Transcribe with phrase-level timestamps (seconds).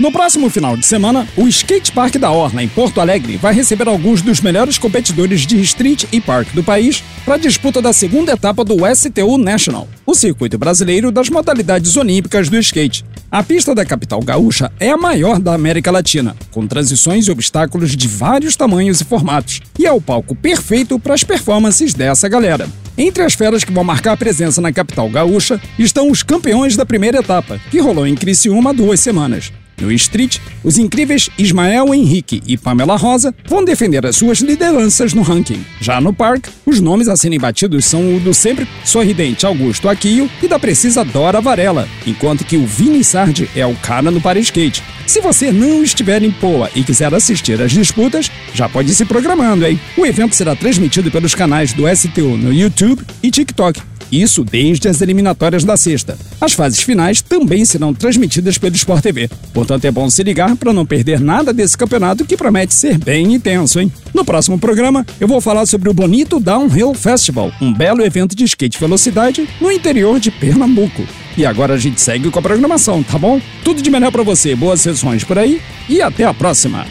[0.00, 3.86] No próximo final de semana, o Skate Park da Orla, em Porto Alegre, vai receber
[3.86, 8.32] alguns dos melhores competidores de street e park do país para a disputa da segunda
[8.32, 13.04] etapa do STU National, o circuito brasileiro das modalidades olímpicas do skate.
[13.30, 17.94] A pista da capital gaúcha é a maior da América Latina, com transições e obstáculos
[17.94, 22.66] de vários tamanhos e formatos, e é o palco perfeito para as performances dessa galera.
[22.96, 27.18] Entre as feras que vão marcar presença na capital gaúcha estão os campeões da primeira
[27.18, 29.52] etapa, que rolou em Criciúma há duas semanas.
[29.82, 35.22] No Street, os incríveis Ismael Henrique e Pamela Rosa vão defender as suas lideranças no
[35.22, 35.64] ranking.
[35.80, 40.30] Já no Park, os nomes a serem batidos são o do sempre sorridente Augusto Aquio
[40.40, 44.38] e da precisa Dora Varela, enquanto que o Vini Sardi é o cara no para
[44.38, 44.84] skate.
[45.12, 49.04] Se você não estiver em Poa e quiser assistir às disputas, já pode ir se
[49.04, 49.78] programando, hein?
[49.94, 55.02] O evento será transmitido pelos canais do STU no YouTube e TikTok isso desde as
[55.02, 56.18] eliminatórias da sexta.
[56.40, 59.28] As fases finais também serão transmitidas pelo Sport TV.
[59.52, 63.34] Portanto, é bom se ligar para não perder nada desse campeonato que promete ser bem
[63.34, 63.92] intenso, hein?
[64.14, 68.44] No próximo programa, eu vou falar sobre o Bonito Downhill Festival, um belo evento de
[68.44, 71.02] skate velocidade no interior de Pernambuco.
[71.36, 73.40] E agora a gente segue com a programação, tá bom?
[73.64, 76.86] Tudo de melhor para você, boas sessões por aí e até a próxima!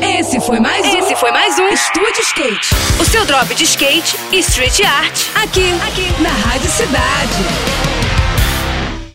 [0.00, 0.98] Esse foi mais um.
[0.98, 2.74] Esse foi mais um Estúdio Skate.
[3.00, 5.26] O seu drop de skate e street art.
[5.42, 7.73] Aqui, aqui, na Rádio Cidade.